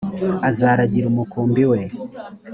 [0.49, 1.79] azaragira umukumbi we